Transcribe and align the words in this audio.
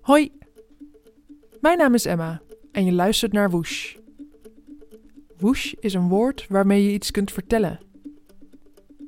Hoi, 0.00 0.32
mijn 1.60 1.78
naam 1.78 1.94
is 1.94 2.04
Emma 2.04 2.42
en 2.72 2.84
je 2.84 2.92
luistert 2.92 3.32
naar 3.32 3.50
Woesh. 3.50 3.96
Woesh 5.38 5.72
is 5.72 5.94
een 5.94 6.08
woord 6.08 6.46
waarmee 6.48 6.82
je 6.84 6.92
iets 6.92 7.10
kunt 7.10 7.32
vertellen. 7.32 7.80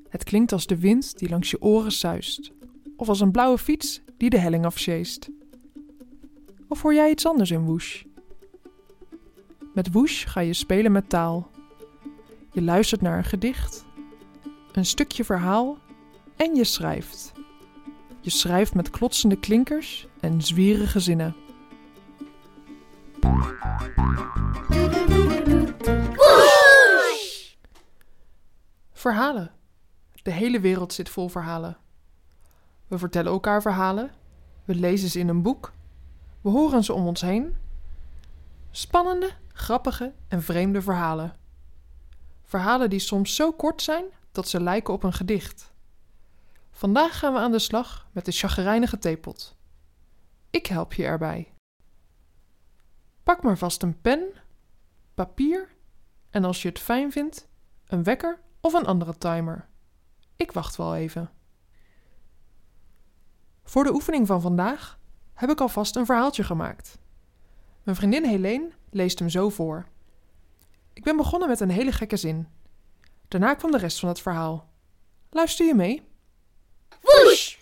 Het 0.09 0.25
klinkt 0.25 0.53
als 0.53 0.67
de 0.67 0.79
wind 0.79 1.19
die 1.19 1.29
langs 1.29 1.51
je 1.51 1.63
oren 1.63 1.93
suist, 1.93 2.53
of 2.97 3.09
als 3.09 3.21
een 3.21 3.31
blauwe 3.31 3.59
fiets 3.59 4.03
die 4.17 4.31
de 4.31 4.39
helling 4.39 4.65
afsjeest. 4.65 5.31
Of 6.69 6.83
hoor 6.83 6.95
jij 6.95 7.11
iets 7.11 7.27
anders 7.27 7.51
in 7.51 7.65
Woesh? 7.65 8.03
Met 9.75 9.93
Woesh 9.93 10.27
ga 10.27 10.41
je 10.41 10.53
spelen 10.53 10.93
met 10.93 11.09
taal. 11.09 11.51
Je 12.53 12.63
luistert 12.63 13.01
naar 13.01 13.19
een 13.19 13.25
gedicht, 13.25 13.85
een 14.73 14.87
stukje 14.87 15.25
verhaal 15.25 15.79
en 16.37 16.55
je 16.55 16.65
schrijft. 16.65 17.33
Je 18.21 18.31
schrijft 18.31 18.75
met 18.75 18.91
klotsende 18.91 19.37
klinkers 19.37 20.07
en 20.25 20.43
zwierige 20.43 21.01
zinnen. 21.01 21.37
Verhalen. 28.93 29.51
De 30.23 30.31
hele 30.31 30.61
wereld 30.61 30.93
zit 30.93 31.09
vol 31.09 31.29
verhalen. 31.29 31.77
We 32.87 32.99
vertellen 32.99 33.33
elkaar 33.33 33.63
verhalen. 33.63 34.11
We 34.65 34.75
lezen 34.75 35.09
ze 35.09 35.19
in 35.19 35.29
een 35.29 35.43
boek. 35.43 35.73
We 36.41 36.51
horen 36.51 36.85
ze 36.85 36.93
om 36.93 37.07
ons 37.07 37.21
heen. 37.21 37.57
Spannende, 38.71 39.31
grappige 39.53 40.13
en 40.29 40.43
vreemde 40.43 40.83
verhalen. 40.83 41.37
Verhalen 42.43 42.91
die 42.91 42.99
soms 42.99 43.35
zo 43.35 43.53
kort 43.53 43.83
zijn 43.83 44.05
dat 44.33 44.49
ze 44.49 44.61
lijken 44.61 44.95
op 44.95 45.03
een 45.03 45.13
gedicht. 45.13 45.73
Vandaag 46.71 47.19
gaan 47.19 47.33
we 47.33 47.39
aan 47.39 47.53
de 47.53 47.59
slag 47.59 48.07
met 48.13 48.25
de 48.25 48.33
chagrijnige 48.33 48.99
theepot. 48.99 49.57
Ik 50.55 50.67
help 50.67 50.93
je 50.93 51.05
erbij. 51.05 51.53
Pak 53.23 53.43
maar 53.43 53.59
vast 53.59 53.83
een 53.83 54.01
pen, 54.01 54.33
papier 55.15 55.69
en 56.31 56.45
als 56.45 56.63
je 56.63 56.69
het 56.69 56.79
fijn 56.79 57.13
vindt, 57.13 57.49
een 57.87 58.03
wekker 58.03 58.41
of 58.61 58.73
een 58.73 58.87
andere 58.87 59.19
timer. 59.19 59.69
Ik 60.37 60.53
wacht 60.53 60.77
wel 60.77 60.97
even. 60.97 61.31
Voor 63.65 63.85
de 63.85 63.93
oefening 63.93 64.27
van 64.27 64.41
vandaag 64.41 64.99
heb 65.35 65.51
ik 65.51 65.61
alvast 65.61 65.97
een 65.97 66.07
verhaaltje 66.07 66.45
gemaakt. 66.45 66.99
Mijn 67.83 67.97
vriendin 67.97 68.25
Helene 68.25 68.71
leest 68.91 69.19
hem 69.19 69.29
zo 69.29 69.49
voor. 69.49 69.87
Ik 70.93 71.03
ben 71.03 71.17
begonnen 71.17 71.49
met 71.49 71.61
een 71.61 71.71
hele 71.71 71.93
gekke 71.93 72.17
zin. 72.17 72.49
Daarna 73.29 73.55
kwam 73.55 73.71
de 73.71 73.79
rest 73.79 73.99
van 73.99 74.09
het 74.09 74.21
verhaal. 74.21 74.73
Luister 75.31 75.67
je 75.67 75.75
mee? 75.75 76.03
Woesh! 77.01 77.54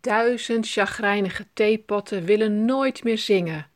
Duizend 0.00 0.68
chagrijnige 0.68 1.46
theepotten 1.52 2.24
willen 2.24 2.64
nooit 2.64 3.04
meer 3.04 3.18
zingen. 3.18 3.66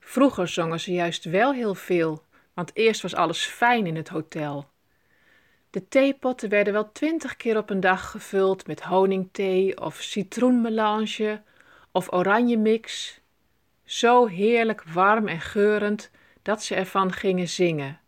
Vroeger 0.00 0.48
zongen 0.48 0.80
ze 0.80 0.92
juist 0.92 1.24
wel 1.24 1.52
heel 1.52 1.74
veel, 1.74 2.24
want 2.54 2.70
eerst 2.74 3.02
was 3.02 3.14
alles 3.14 3.44
fijn 3.44 3.86
in 3.86 3.96
het 3.96 4.08
hotel. 4.08 4.70
De 5.70 5.88
theepotten 5.88 6.48
werden 6.48 6.72
wel 6.72 6.92
twintig 6.92 7.36
keer 7.36 7.56
op 7.56 7.70
een 7.70 7.80
dag 7.80 8.10
gevuld 8.10 8.66
met 8.66 8.82
honingthee 8.82 9.80
of 9.80 10.00
citroenmelange 10.00 11.42
of 11.92 12.12
oranjemix. 12.12 13.20
Zo 13.84 14.26
heerlijk 14.26 14.82
warm 14.82 15.28
en 15.28 15.40
geurend 15.40 16.10
dat 16.42 16.62
ze 16.62 16.74
ervan 16.74 17.12
gingen 17.12 17.48
zingen. 17.48 18.00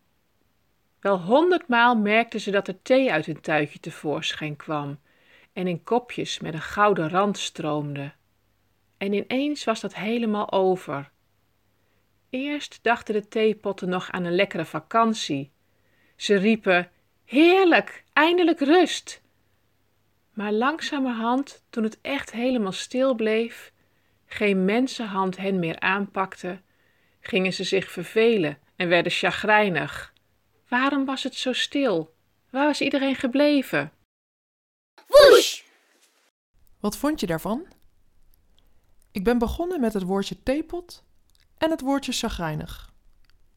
Wel 0.99 1.21
honderdmaal 1.21 1.95
merkten 1.95 2.39
ze 2.39 2.51
dat 2.51 2.67
er 2.67 2.81
thee 2.81 3.11
uit 3.11 3.25
hun 3.25 3.41
tuitje 3.41 3.79
tevoorschijn 3.79 4.55
kwam 4.55 4.99
en 5.55 5.67
in 5.67 5.83
kopjes 5.83 6.39
met 6.39 6.53
een 6.53 6.61
gouden 6.61 7.09
rand 7.09 7.37
stroomde. 7.37 8.13
En 8.97 9.13
ineens 9.13 9.63
was 9.63 9.81
dat 9.81 9.95
helemaal 9.95 10.51
over. 10.51 11.11
Eerst 12.29 12.79
dachten 12.81 13.13
de 13.13 13.27
theepotten 13.27 13.89
nog 13.89 14.11
aan 14.11 14.23
een 14.23 14.35
lekkere 14.35 14.65
vakantie. 14.65 15.51
Ze 16.15 16.35
riepen: 16.35 16.91
Heerlijk, 17.25 18.03
eindelijk 18.13 18.59
rust! 18.59 19.21
Maar 20.33 20.51
langzamerhand, 20.51 21.65
toen 21.69 21.83
het 21.83 22.01
echt 22.01 22.31
helemaal 22.31 22.71
stil 22.71 23.15
bleef, 23.15 23.71
geen 24.25 24.65
mensenhand 24.65 25.37
hen 25.37 25.59
meer 25.59 25.79
aanpakte, 25.79 26.61
gingen 27.19 27.53
ze 27.53 27.63
zich 27.63 27.91
vervelen 27.91 28.57
en 28.75 28.87
werden 28.87 29.11
chagrijnig. 29.11 30.13
Waarom 30.67 31.05
was 31.05 31.23
het 31.23 31.35
zo 31.35 31.53
stil? 31.53 32.13
Waar 32.49 32.65
was 32.65 32.81
iedereen 32.81 33.15
gebleven? 33.15 33.91
Wat 36.79 36.97
vond 36.97 37.19
je 37.19 37.25
daarvan? 37.25 37.65
Ik 39.11 39.23
ben 39.23 39.37
begonnen 39.37 39.79
met 39.79 39.93
het 39.93 40.03
woordje 40.03 40.43
theepot 40.43 41.03
en 41.57 41.69
het 41.69 41.81
woordje 41.81 42.11
chagrijnig. 42.11 42.93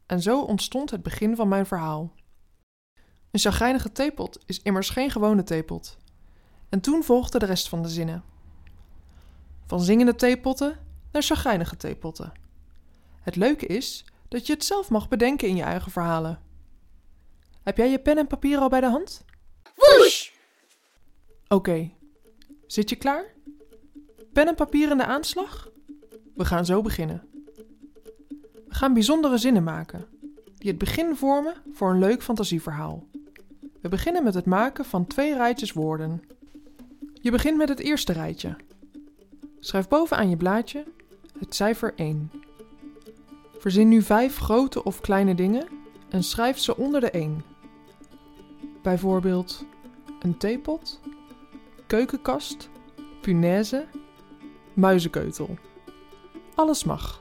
En 0.06 0.22
zo 0.22 0.42
ontstond 0.42 0.90
het 0.90 1.02
begin 1.02 1.36
van 1.36 1.48
mijn 1.48 1.66
verhaal. 1.66 2.12
Een 3.30 3.40
chagrijnige 3.40 3.92
theepot 3.92 4.38
is 4.46 4.62
immers 4.62 4.90
geen 4.90 5.10
gewone 5.10 5.42
theepot. 5.42 5.96
En 6.68 6.80
toen 6.80 7.04
volgde 7.04 7.38
de 7.38 7.46
rest 7.46 7.68
van 7.68 7.82
de 7.82 7.88
zinnen. 7.88 8.24
Van 9.66 9.80
zingende 9.80 10.14
theepotten 10.14 10.78
naar 11.12 11.22
chagrijnige 11.22 11.76
theepotten. 11.76 12.32
Het 13.20 13.36
leuke 13.36 13.66
is 13.66 14.04
dat 14.28 14.46
je 14.46 14.52
het 14.52 14.64
zelf 14.64 14.90
mag 14.90 15.08
bedenken 15.08 15.48
in 15.48 15.56
je 15.56 15.62
eigen 15.62 15.92
verhalen. 15.92 16.40
Heb 17.62 17.76
jij 17.76 17.90
je 17.90 17.98
pen 17.98 18.18
en 18.18 18.26
papier 18.26 18.58
al 18.58 18.68
bij 18.68 18.80
de 18.80 18.88
hand? 18.90 19.24
Woesh! 19.74 20.27
Oké. 21.48 21.90
Zit 22.66 22.90
je 22.90 22.96
klaar? 22.96 23.24
Pen 24.32 24.48
en 24.48 24.54
papier 24.54 24.90
in 24.90 24.96
de 24.96 25.04
aanslag? 25.04 25.70
We 26.34 26.44
gaan 26.44 26.64
zo 26.64 26.82
beginnen. 26.82 27.22
We 28.68 28.74
gaan 28.74 28.92
bijzondere 28.92 29.38
zinnen 29.38 29.64
maken, 29.64 30.06
die 30.56 30.68
het 30.68 30.78
begin 30.78 31.16
vormen 31.16 31.54
voor 31.72 31.90
een 31.90 31.98
leuk 31.98 32.22
fantasieverhaal. 32.22 33.06
We 33.80 33.88
beginnen 33.88 34.24
met 34.24 34.34
het 34.34 34.44
maken 34.44 34.84
van 34.84 35.06
twee 35.06 35.34
rijtjes 35.34 35.72
woorden. 35.72 36.22
Je 37.12 37.30
begint 37.30 37.56
met 37.56 37.68
het 37.68 37.78
eerste 37.78 38.12
rijtje. 38.12 38.56
Schrijf 39.60 39.88
bovenaan 39.88 40.30
je 40.30 40.36
blaadje 40.36 40.84
het 41.38 41.54
cijfer 41.54 41.94
1. 41.94 42.30
Verzin 43.58 43.88
nu 43.88 44.02
vijf 44.02 44.36
grote 44.36 44.84
of 44.84 45.00
kleine 45.00 45.34
dingen 45.34 45.66
en 46.08 46.22
schrijf 46.22 46.58
ze 46.58 46.76
onder 46.76 47.00
de 47.00 47.10
1. 47.10 47.44
Bijvoorbeeld 48.82 49.64
een 50.20 50.38
theepot, 50.38 51.00
keukenkast, 51.88 52.68
punaise, 53.20 53.86
muizenkeutel. 54.74 55.56
Alles 56.54 56.84
mag. 56.84 57.20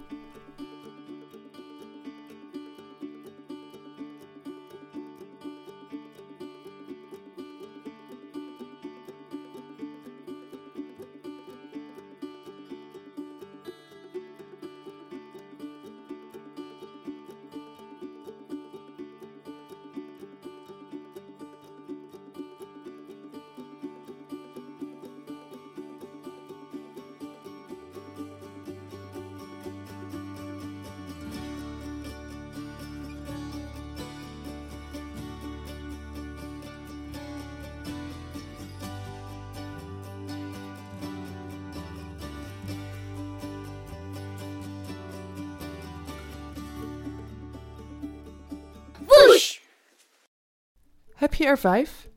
Je 51.38 51.46
er 51.46 51.60
vijf? 51.60 52.10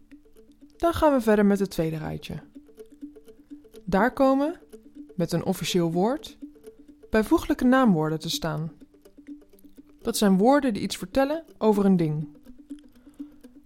Dan 0.77 0.93
gaan 0.93 1.13
we 1.13 1.21
verder 1.21 1.47
met 1.47 1.59
het 1.59 1.71
tweede 1.71 1.97
rijtje. 1.97 2.35
Daar 3.85 4.13
komen, 4.13 4.61
met 5.15 5.33
een 5.33 5.45
officieel 5.45 5.93
woord, 5.93 6.39
bijvoeglijke 7.11 7.65
naamwoorden 7.65 8.21
te 8.21 8.31
staan. 8.31 8.73
Dat 10.03 10.17
zijn 10.17 10.39
woorden 10.39 10.73
die 10.75 10.83
iets 10.83 10.97
vertellen 10.97 11.45
over 11.59 11.85
een 11.85 11.97
ding. 11.97 12.29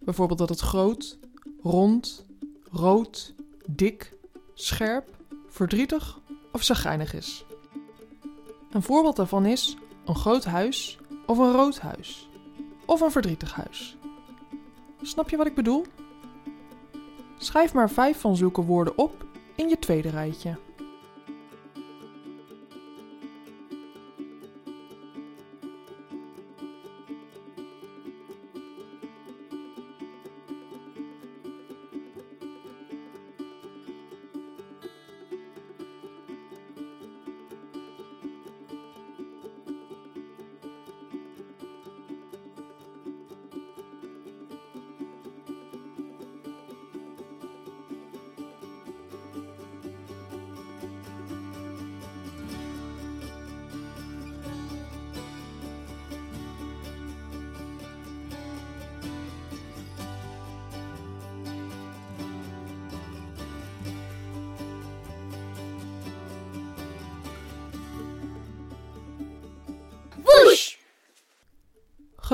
Bijvoorbeeld 0.01 0.39
dat 0.39 0.49
het 0.49 0.61
groot, 0.61 1.19
rond, 1.63 2.25
rood, 2.71 3.35
dik, 3.67 4.17
scherp, 4.55 5.17
verdrietig 5.49 6.21
of 6.53 6.63
zagrijnig 6.63 7.15
is. 7.15 7.45
Een 8.71 8.83
voorbeeld 8.83 9.17
daarvan 9.17 9.47
is 9.47 9.77
een 10.05 10.17
groot 10.17 10.45
huis 10.45 10.99
of 11.27 11.39
een 11.39 11.53
rood 11.53 11.79
huis 11.79 12.29
of 12.87 13.01
een 13.01 13.11
verdrietig 13.11 13.55
huis. 13.55 13.97
Snap 15.07 15.31
je 15.31 15.37
wat 15.37 15.47
ik 15.47 15.55
bedoel? 15.55 15.85
Schrijf 17.39 17.75
maar 17.75 17.91
vijf 17.91 18.21
van 18.21 18.37
zulke 18.37 18.63
woorden 18.63 18.99
op 18.99 19.27
in 19.55 19.69
je 19.69 19.79
tweede 19.79 20.09
rijtje. 20.09 20.59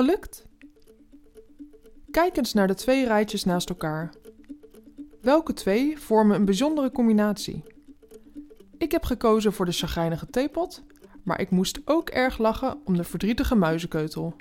Gelukt? 0.01 0.45
Kijk 2.11 2.37
eens 2.37 2.53
naar 2.53 2.67
de 2.67 2.75
twee 2.75 3.05
rijtjes 3.05 3.43
naast 3.43 3.69
elkaar. 3.69 4.13
Welke 5.21 5.53
twee 5.53 5.99
vormen 5.99 6.35
een 6.35 6.45
bijzondere 6.45 6.91
combinatie? 6.91 7.63
Ik 8.77 8.91
heb 8.91 9.03
gekozen 9.03 9.53
voor 9.53 9.65
de 9.65 9.71
chagrijnige 9.71 10.25
theepot, 10.25 10.83
maar 11.23 11.39
ik 11.41 11.49
moest 11.49 11.79
ook 11.85 12.09
erg 12.09 12.37
lachen 12.37 12.77
om 12.85 12.97
de 12.97 13.03
verdrietige 13.03 13.55
muizenkeutel. 13.55 14.35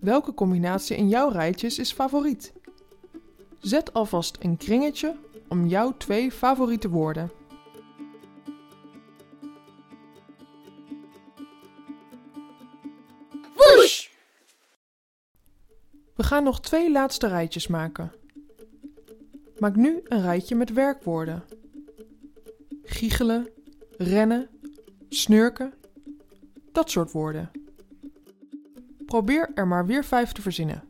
Welke 0.00 0.34
combinatie 0.34 0.96
in 0.96 1.08
jouw 1.08 1.28
rijtjes 1.28 1.78
is 1.78 1.92
favoriet? 1.92 2.52
Zet 3.58 3.92
alvast 3.92 4.36
een 4.40 4.56
kringetje 4.56 5.14
om 5.48 5.66
jouw 5.66 5.96
twee 5.96 6.32
favoriete 6.32 6.88
woorden. 6.88 7.30
Gaan 16.36 16.44
nog 16.44 16.60
twee 16.60 16.90
laatste 16.90 17.26
rijtjes 17.26 17.66
maken. 17.66 18.12
Maak 19.58 19.76
nu 19.76 20.00
een 20.04 20.22
rijtje 20.22 20.54
met 20.54 20.72
werkwoorden. 20.72 21.44
Giechelen, 22.82 23.48
rennen, 23.96 24.48
snurken, 25.08 25.72
dat 26.72 26.90
soort 26.90 27.12
woorden. 27.12 27.50
Probeer 29.06 29.50
er 29.54 29.66
maar 29.66 29.86
weer 29.86 30.04
vijf 30.04 30.32
te 30.32 30.42
verzinnen. 30.42 30.85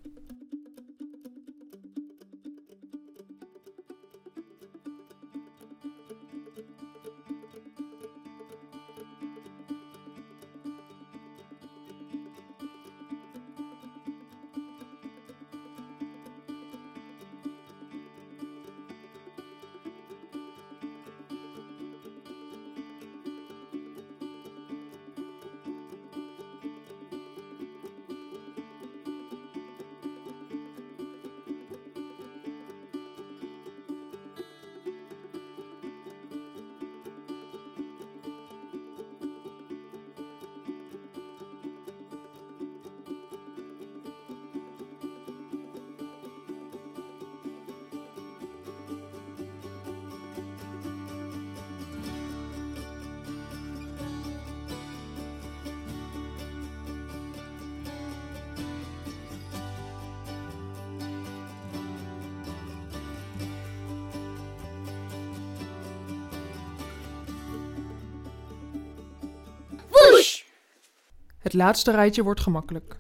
Laatste 71.57 71.91
rijtje 71.91 72.23
wordt 72.23 72.41
gemakkelijk. 72.41 72.99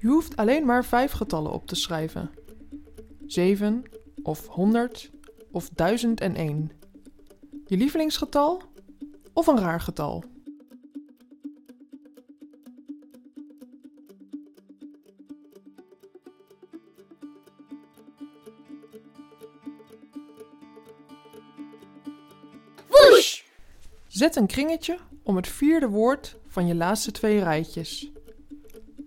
Je 0.00 0.06
hoeft 0.06 0.36
alleen 0.36 0.66
maar 0.66 0.84
vijf 0.84 1.12
getallen 1.12 1.52
op 1.52 1.66
te 1.66 1.74
schrijven: 1.74 2.30
7 3.26 3.84
of 4.22 4.46
100 4.46 5.10
of 5.50 5.68
1001. 5.68 6.70
Je 7.66 7.76
lievelingsgetal 7.76 8.62
of 9.32 9.46
een 9.46 9.58
raar 9.58 9.80
getal. 9.80 10.24
Zet 24.20 24.36
een 24.36 24.46
kringetje 24.46 24.98
om 25.22 25.36
het 25.36 25.48
vierde 25.48 25.88
woord 25.88 26.36
van 26.50 26.66
je 26.66 26.74
laatste 26.74 27.12
twee 27.12 27.38
rijtjes. 27.38 28.10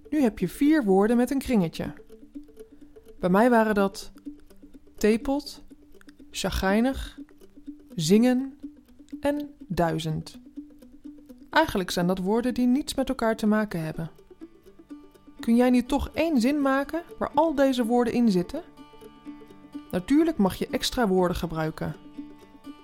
Nu 0.10 0.22
heb 0.22 0.40
je 0.40 0.48
vier 0.48 0.84
woorden 0.84 1.18
met 1.18 1.32
een 1.32 1.40
kringetje. 1.40 1.94
Bij 3.20 3.30
mij 3.30 3.50
waren 3.50 3.76
dat 3.76 4.12
tepelt, 4.98 5.64
chagrijnig, 6.32 7.20
zingen 7.96 8.60
en 9.20 9.50
duizend. 9.68 10.40
Eigenlijk 11.50 11.92
zijn 11.92 12.08
dat 12.08 12.20
woorden 12.20 12.54
die 12.54 12.68
niets 12.68 12.94
met 12.96 13.10
elkaar 13.10 13.36
te 13.36 13.48
maken 13.48 13.84
hebben. 13.84 14.10
Kun 15.40 15.56
jij 15.56 15.70
nu 15.70 15.84
toch 15.84 16.10
één 16.14 16.42
zin 16.42 16.62
maken 16.62 17.02
waar 17.18 17.32
al 17.34 17.56
deze 17.56 17.86
woorden 17.86 18.14
in 18.14 18.32
zitten? 18.32 18.62
Natuurlijk 19.92 20.38
mag 20.38 20.56
je 20.56 20.68
extra 20.72 21.08
woorden 21.08 21.38
gebruiken. 21.38 21.96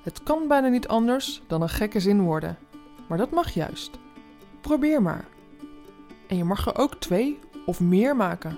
Het 0.03 0.23
kan 0.23 0.47
bijna 0.47 0.67
niet 0.67 0.87
anders 0.87 1.41
dan 1.47 1.61
een 1.61 1.69
gekke 1.69 1.99
zin 1.99 2.21
worden, 2.21 2.57
maar 3.07 3.17
dat 3.17 3.31
mag 3.31 3.53
juist. 3.53 3.91
Probeer 4.61 5.01
maar. 5.01 5.27
En 6.27 6.37
je 6.37 6.43
mag 6.43 6.65
er 6.65 6.77
ook 6.77 6.95
twee 6.95 7.39
of 7.65 7.79
meer 7.79 8.15
maken. 8.15 8.57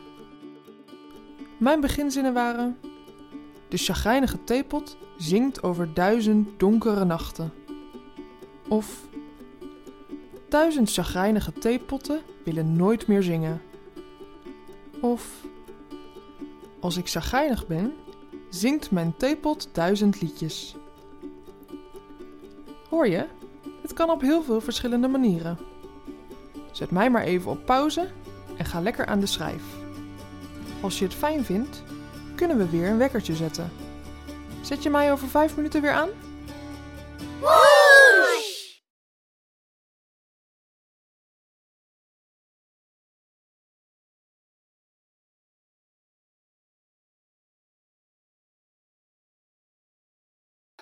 Mijn 1.60 1.81
beginzinnen 1.81 2.34
waren: 2.34 2.77
De 3.67 3.77
chagrijnige 3.77 4.43
theepot 4.43 4.98
zingt 5.17 5.63
over 5.63 5.93
duizend 5.93 6.60
donkere 6.60 7.05
nachten. 7.05 7.53
Of 8.67 9.10
Duizend 10.51 10.91
chagrijnige 10.91 11.53
theepotten 11.53 12.22
willen 12.43 12.75
nooit 12.75 13.08
meer 13.08 13.24
zingen. 13.24 13.62
Of 15.01 15.46
Als 16.79 16.98
ik 16.98 17.10
chagrijnig 17.10 17.67
ben, 17.67 17.93
zingt 18.50 18.91
mijn 18.91 19.13
theepot 19.17 19.70
duizend 19.72 20.22
liedjes. 20.22 20.75
Hoor 22.89 23.08
je? 23.08 23.25
Het 23.81 23.93
kan 23.93 24.10
op 24.10 24.22
heel 24.22 24.43
veel 24.43 24.62
verschillende 24.62 25.08
manieren. 25.08 25.58
Zet 26.72 26.92
mij 26.92 27.10
maar 27.10 27.24
even 27.24 27.51
op 27.51 27.66
pauze 27.66 28.10
en 28.58 28.66
ga 28.66 28.82
lekker 28.82 29.06
aan 29.06 29.20
de 29.20 29.25
schrijf. 29.25 29.63
Als 30.82 31.00
je 31.00 31.06
het 31.06 31.13
fijn 31.13 31.46
vindt, 31.46 31.84
kunnen 32.36 32.58
we 32.58 32.70
weer 32.70 32.90
een 32.90 32.98
wekkertje 32.98 33.36
zetten. 33.36 33.72
Zet 34.62 34.84
je 34.84 34.90
mij 34.90 35.12
over 35.12 35.28
vijf 35.28 35.56
minuten 35.56 35.82
weer 35.82 35.92
aan? 35.92 36.10
Whoosh! 37.40 38.80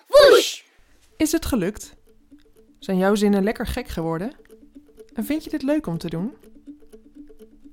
Whoosh! 0.06 0.62
Is 1.16 1.32
het 1.32 1.46
gelukt? 1.46 1.94
Zijn 2.78 2.98
jouw 2.98 3.14
zinnen 3.14 3.42
lekker 3.42 3.66
gek 3.66 3.88
geworden? 3.88 4.32
Vind 5.24 5.44
je 5.44 5.50
dit 5.50 5.62
leuk 5.62 5.86
om 5.86 5.98
te 5.98 6.08
doen? 6.08 6.32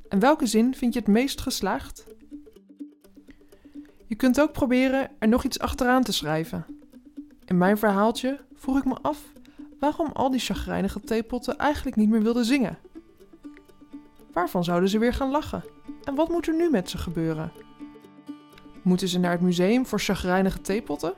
En 0.09 0.19
welke 0.19 0.45
zin 0.45 0.75
vind 0.75 0.93
je 0.93 0.99
het 0.99 1.07
meest 1.07 1.41
geslaagd? 1.41 2.05
Je 4.05 4.15
kunt 4.15 4.41
ook 4.41 4.51
proberen 4.51 5.09
er 5.19 5.27
nog 5.27 5.43
iets 5.43 5.59
achteraan 5.59 6.03
te 6.03 6.11
schrijven. 6.11 6.65
In 7.45 7.57
mijn 7.57 7.77
verhaaltje 7.77 8.39
vroeg 8.55 8.77
ik 8.77 8.85
me 8.85 8.97
af 9.01 9.23
waarom 9.79 10.09
al 10.13 10.31
die 10.31 10.39
chagrijnige 10.39 10.99
theepotten 10.99 11.57
eigenlijk 11.57 11.95
niet 11.95 12.09
meer 12.09 12.21
wilden 12.21 12.45
zingen. 12.45 12.77
Waarvan 14.33 14.63
zouden 14.63 14.89
ze 14.89 14.99
weer 14.99 15.13
gaan 15.13 15.31
lachen? 15.31 15.63
En 16.03 16.15
wat 16.15 16.29
moet 16.29 16.47
er 16.47 16.55
nu 16.55 16.69
met 16.69 16.89
ze 16.89 16.97
gebeuren? 16.97 17.51
Moeten 18.81 19.07
ze 19.07 19.19
naar 19.19 19.31
het 19.31 19.41
museum 19.41 19.85
voor 19.85 19.99
chagrijnige 19.99 20.61
theepotten? 20.61 21.13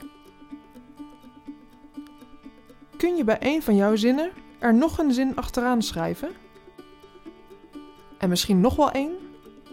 Kun 2.97 3.15
je 3.15 3.23
bij 3.23 3.37
een 3.39 3.61
van 3.63 3.75
jouw 3.75 3.95
zinnen 3.95 4.31
er 4.59 4.73
nog 4.73 4.97
een 4.97 5.13
zin 5.13 5.35
achteraan 5.35 5.81
schrijven? 5.81 6.29
En 8.17 8.29
misschien 8.29 8.59
nog 8.59 8.75
wel 8.75 8.91
één? 8.91 9.11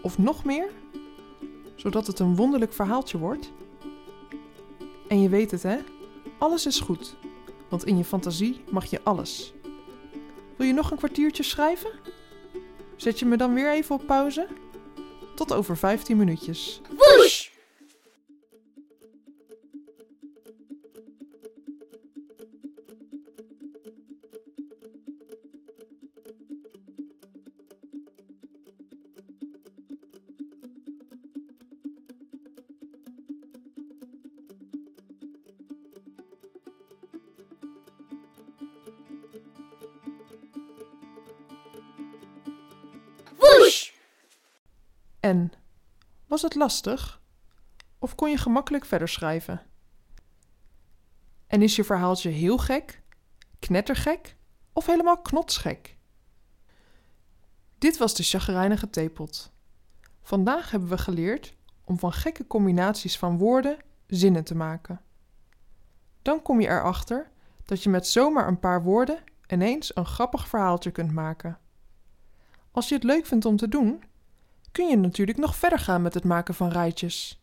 Of 0.01 0.17
nog 0.17 0.43
meer? 0.43 0.69
Zodat 1.75 2.07
het 2.07 2.19
een 2.19 2.35
wonderlijk 2.35 2.73
verhaaltje 2.73 3.17
wordt? 3.17 3.51
En 5.07 5.21
je 5.21 5.29
weet 5.29 5.51
het, 5.51 5.63
hè? 5.63 5.77
Alles 6.37 6.65
is 6.65 6.79
goed. 6.79 7.15
Want 7.69 7.85
in 7.85 7.97
je 7.97 8.03
fantasie 8.03 8.63
mag 8.71 8.85
je 8.85 9.03
alles. 9.03 9.53
Wil 10.55 10.67
je 10.67 10.73
nog 10.73 10.91
een 10.91 10.97
kwartiertje 10.97 11.43
schrijven? 11.43 11.91
Zet 12.95 13.19
je 13.19 13.25
me 13.25 13.37
dan 13.37 13.53
weer 13.53 13.71
even 13.71 13.95
op 13.95 14.05
pauze? 14.05 14.47
Tot 15.35 15.53
over 15.53 15.77
15 15.77 16.17
minuutjes. 16.17 16.81
Whoosh! 16.97 17.46
En 45.27 45.51
was 46.27 46.41
het 46.41 46.55
lastig? 46.55 47.21
Of 47.99 48.15
kon 48.15 48.29
je 48.29 48.37
gemakkelijk 48.37 48.85
verder 48.85 49.07
schrijven? 49.09 49.61
En 51.47 51.61
is 51.61 51.75
je 51.75 51.83
verhaaltje 51.83 52.29
heel 52.29 52.57
gek, 52.57 53.01
knettergek 53.59 54.35
of 54.73 54.85
helemaal 54.85 55.21
knotsgek? 55.21 55.97
Dit 57.77 57.97
was 57.97 58.15
de 58.15 58.23
chagrijnige 58.23 58.89
theepot. 58.89 59.51
Vandaag 60.21 60.71
hebben 60.71 60.89
we 60.89 60.97
geleerd 60.97 61.55
om 61.83 61.99
van 61.99 62.13
gekke 62.13 62.47
combinaties 62.47 63.17
van 63.17 63.37
woorden 63.37 63.77
zinnen 64.07 64.43
te 64.43 64.55
maken. 64.55 65.01
Dan 66.21 66.41
kom 66.41 66.61
je 66.61 66.67
erachter 66.67 67.31
dat 67.65 67.83
je 67.83 67.89
met 67.89 68.07
zomaar 68.07 68.47
een 68.47 68.59
paar 68.59 68.83
woorden 68.83 69.23
ineens 69.47 69.95
een 69.95 70.05
grappig 70.05 70.47
verhaaltje 70.47 70.91
kunt 70.91 71.11
maken. 71.11 71.59
Als 72.71 72.89
je 72.89 72.95
het 72.95 73.03
leuk 73.03 73.25
vindt 73.25 73.45
om 73.45 73.57
te 73.57 73.67
doen, 73.67 74.03
kun 74.77 74.87
je 74.87 74.97
natuurlijk 74.97 75.37
nog 75.37 75.55
verder 75.55 75.79
gaan 75.79 76.01
met 76.01 76.13
het 76.13 76.23
maken 76.23 76.53
van 76.53 76.69
rijtjes. 76.69 77.41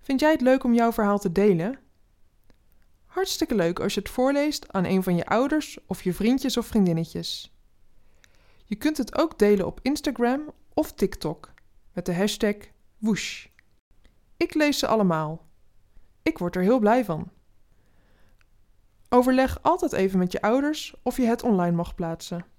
Vind 0.00 0.20
jij 0.20 0.30
het 0.30 0.40
leuk 0.40 0.64
om 0.64 0.74
jouw 0.74 0.92
verhaal 0.92 1.18
te 1.18 1.32
delen? 1.32 1.78
Hartstikke 3.06 3.54
leuk 3.54 3.80
als 3.80 3.94
je 3.94 4.00
het 4.00 4.08
voorleest 4.08 4.72
aan 4.72 4.84
een 4.84 5.02
van 5.02 5.16
je 5.16 5.26
ouders 5.26 5.78
of 5.86 6.02
je 6.02 6.12
vriendjes 6.12 6.56
of 6.56 6.66
vriendinnetjes. 6.66 7.56
Je 8.64 8.74
kunt 8.74 8.96
het 8.96 9.18
ook 9.18 9.38
delen 9.38 9.66
op 9.66 9.80
Instagram 9.82 10.52
of 10.74 10.92
TikTok 10.92 11.52
met 11.92 12.06
de 12.06 12.14
hashtag 12.14 12.56
Woosh. 12.98 13.46
Ik 14.36 14.54
lees 14.54 14.78
ze 14.78 14.86
allemaal. 14.86 15.48
Ik 16.22 16.38
word 16.38 16.56
er 16.56 16.62
heel 16.62 16.78
blij 16.78 17.04
van. 17.04 17.30
Overleg 19.08 19.62
altijd 19.62 19.92
even 19.92 20.18
met 20.18 20.32
je 20.32 20.42
ouders 20.42 20.94
of 21.02 21.16
je 21.16 21.26
het 21.26 21.42
online 21.42 21.76
mag 21.76 21.94
plaatsen. 21.94 22.51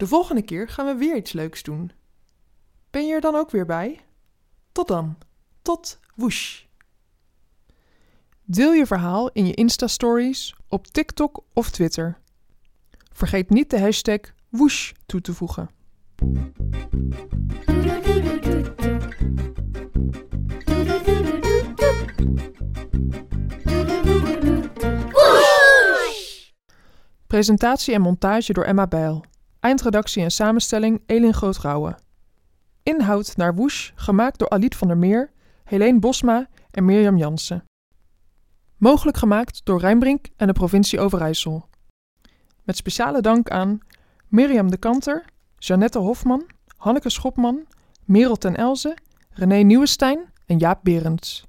De 0.00 0.06
volgende 0.06 0.42
keer 0.42 0.68
gaan 0.68 0.86
we 0.86 0.94
weer 0.94 1.16
iets 1.16 1.32
leuks 1.32 1.62
doen. 1.62 1.92
Ben 2.90 3.06
je 3.06 3.14
er 3.14 3.20
dan 3.20 3.34
ook 3.34 3.50
weer 3.50 3.66
bij? 3.66 4.00
Tot 4.72 4.88
dan. 4.88 5.18
Tot 5.62 5.98
woesh. 6.14 6.62
Deel 8.44 8.72
je 8.72 8.86
verhaal 8.86 9.30
in 9.30 9.46
je 9.46 9.54
Insta-stories, 9.54 10.54
op 10.68 10.86
TikTok 10.86 11.44
of 11.52 11.70
Twitter. 11.70 12.18
Vergeet 13.12 13.50
niet 13.50 13.70
de 13.70 13.80
hashtag 13.80 14.20
woosh 14.48 14.92
toe 15.06 15.20
te 15.20 15.34
voegen. 15.34 15.70
Presentatie 27.26 27.94
en 27.94 28.00
montage 28.00 28.52
door 28.52 28.64
Emma 28.64 28.86
Bijl. 28.86 29.29
Eindredactie 29.60 30.22
en 30.22 30.30
samenstelling 30.30 31.02
Elin 31.06 31.34
Grootrouwen. 31.34 31.96
Inhoud 32.82 33.36
naar 33.36 33.54
Woesh, 33.54 33.90
gemaakt 33.94 34.38
door 34.38 34.48
Aliet 34.48 34.76
van 34.76 34.88
der 34.88 34.96
Meer, 34.96 35.30
Helene 35.64 35.98
Bosma 35.98 36.48
en 36.70 36.84
Mirjam 36.84 37.16
Jansen. 37.16 37.64
Mogelijk 38.76 39.16
gemaakt 39.16 39.60
door 39.64 39.80
Rijnbrink 39.80 40.26
en 40.36 40.46
de 40.46 40.52
provincie 40.52 41.00
Overijssel. 41.00 41.68
Met 42.62 42.76
speciale 42.76 43.20
dank 43.20 43.50
aan 43.50 43.80
Mirjam 44.28 44.70
de 44.70 44.76
Kanter, 44.76 45.24
Jeannette 45.58 45.98
Hofman, 45.98 46.46
Hanneke 46.76 47.10
Schopman, 47.10 47.66
Merel 48.04 48.36
ten 48.36 48.56
Elze, 48.56 48.96
René 49.30 49.56
Nieuwenstein 49.56 50.32
en 50.46 50.58
Jaap 50.58 50.80
Berends. 50.82 51.44